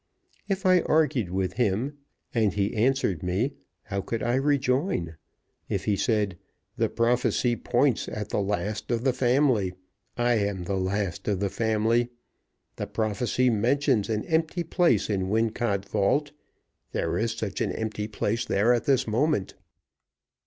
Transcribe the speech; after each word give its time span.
If 0.47 0.65
I 0.65 0.79
argued 0.81 1.29
with 1.29 1.53
him, 1.53 1.99
and 2.33 2.53
he 2.53 2.75
answered 2.75 3.21
me, 3.21 3.53
how 3.83 4.01
could 4.01 4.23
I 4.23 4.33
rejoin? 4.33 5.15
If 5.69 5.85
he 5.85 5.95
said, 5.95 6.39
"The 6.75 6.89
prophecy 6.89 7.55
points 7.55 8.07
at 8.09 8.29
the 8.29 8.41
last 8.41 8.89
of 8.89 9.03
the 9.03 9.13
family: 9.13 9.75
I 10.17 10.39
am 10.39 10.63
the 10.63 10.73
last 10.75 11.27
of 11.27 11.39
the 11.39 11.51
family. 11.51 12.09
The 12.77 12.87
prophecy 12.87 13.51
mentions 13.51 14.09
an 14.09 14.25
empty 14.25 14.63
place 14.63 15.07
in 15.07 15.29
Wincot 15.29 15.85
vault; 15.87 16.31
there 16.93 17.15
is 17.19 17.33
such 17.33 17.61
an 17.61 17.71
empty 17.71 18.07
place 18.07 18.43
there 18.43 18.73
at 18.73 18.85
this 18.85 19.05
moment. 19.07 19.53